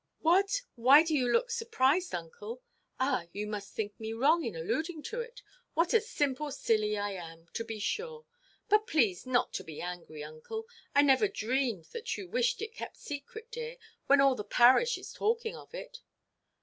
What! 0.21 0.63
why 0.73 1.01
you 1.07 1.31
look 1.31 1.51
surprised, 1.51 2.15
uncle? 2.15 2.63
Ah, 2.99 3.27
you 3.33 3.59
think 3.59 3.99
me 3.99 4.13
wrong 4.13 4.43
in 4.43 4.55
alluding 4.55 5.03
to 5.03 5.19
it. 5.21 5.43
What 5.75 5.93
a 5.93 6.01
simple 6.01 6.49
silly 6.49 6.97
I 6.97 7.11
am, 7.11 7.45
to 7.53 7.63
be 7.63 7.77
sure! 7.77 8.25
But 8.67 8.87
please 8.87 9.27
not 9.27 9.53
to 9.53 9.63
be 9.63 9.79
angry, 9.79 10.23
uncle. 10.23 10.65
I 10.95 11.03
never 11.03 11.27
dreamed 11.27 11.85
that 11.93 12.17
you 12.17 12.27
wished 12.27 12.63
it 12.63 12.73
kept 12.73 12.97
secret, 12.97 13.51
dear, 13.51 13.77
when 14.07 14.19
all 14.19 14.33
the 14.33 14.43
parish 14.43 14.97
is 14.97 15.13
talking 15.13 15.55
of 15.55 15.71
it." 15.75 16.01